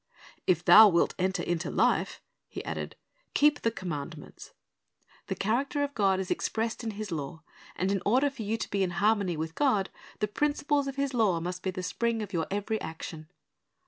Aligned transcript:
"If 0.47 0.65
thou 0.65 0.89
wilt 0.89 1.13
enter 1.19 1.43
into 1.43 1.69
life," 1.69 2.23
He 2.47 2.65
added, 2.65 2.95
"keep 3.35 3.61
the 3.61 3.69
commandments." 3.69 4.51
The 5.27 5.35
character 5.35 5.83
of 5.83 5.93
God 5.93 6.19
is 6.19 6.31
expressed 6.31 6.83
in 6.83 6.89
His 6.97 7.11
law; 7.11 7.43
and 7.75 7.91
in 7.91 8.01
order 8.03 8.31
for 8.31 8.41
you 8.41 8.57
to 8.57 8.69
be 8.71 8.81
in 8.81 8.89
harmony 8.97 9.37
with 9.37 9.53
God, 9.53 9.91
the 10.17 10.27
principles 10.27 10.87
of 10.87 10.95
His 10.95 11.13
law 11.13 11.39
must 11.39 11.61
be 11.61 11.69
the 11.69 11.83
spring 11.83 12.23
of 12.23 12.33
your 12.33 12.47
every 12.49 12.81
action. 12.81 13.29